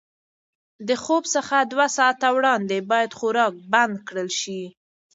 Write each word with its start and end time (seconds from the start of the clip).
د 0.87 0.89
خوب 1.03 1.23
څخه 1.35 1.55
دوه 1.71 1.87
ساعته 1.97 2.27
وړاندې 2.37 2.77
باید 2.91 3.15
خوراک 3.17 3.53
بند 3.73 3.95
کړل 4.07 4.29
شي. 4.41 4.61